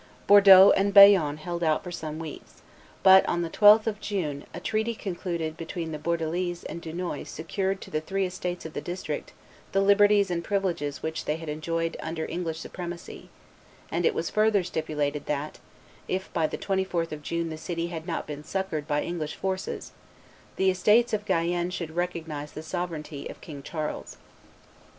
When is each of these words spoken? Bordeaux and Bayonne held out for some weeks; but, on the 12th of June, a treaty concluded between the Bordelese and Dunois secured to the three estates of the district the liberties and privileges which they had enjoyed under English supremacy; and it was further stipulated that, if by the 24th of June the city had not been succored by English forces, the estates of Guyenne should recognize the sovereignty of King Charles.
Bordeaux 0.25 0.71
and 0.71 0.95
Bayonne 0.95 1.37
held 1.37 1.63
out 1.63 1.83
for 1.83 1.91
some 1.91 2.17
weeks; 2.17 2.63
but, 3.03 3.23
on 3.29 3.43
the 3.43 3.51
12th 3.51 3.85
of 3.85 3.99
June, 4.01 4.45
a 4.51 4.59
treaty 4.59 4.95
concluded 4.95 5.55
between 5.55 5.91
the 5.91 5.99
Bordelese 5.99 6.63
and 6.67 6.81
Dunois 6.81 7.25
secured 7.27 7.81
to 7.81 7.91
the 7.91 8.01
three 8.01 8.25
estates 8.25 8.65
of 8.65 8.73
the 8.73 8.81
district 8.81 9.33
the 9.73 9.79
liberties 9.79 10.31
and 10.31 10.43
privileges 10.43 11.03
which 11.03 11.25
they 11.25 11.35
had 11.35 11.49
enjoyed 11.49 11.97
under 11.99 12.25
English 12.25 12.57
supremacy; 12.59 13.29
and 13.91 14.03
it 14.03 14.15
was 14.15 14.31
further 14.31 14.63
stipulated 14.63 15.27
that, 15.27 15.59
if 16.07 16.33
by 16.33 16.47
the 16.47 16.57
24th 16.57 17.11
of 17.11 17.21
June 17.21 17.51
the 17.51 17.55
city 17.55 17.89
had 17.89 18.07
not 18.07 18.25
been 18.25 18.43
succored 18.43 18.87
by 18.87 19.03
English 19.03 19.35
forces, 19.35 19.91
the 20.55 20.71
estates 20.71 21.13
of 21.13 21.27
Guyenne 21.27 21.69
should 21.69 21.95
recognize 21.95 22.53
the 22.53 22.63
sovereignty 22.63 23.27
of 23.27 23.39
King 23.39 23.61
Charles. 23.61 24.17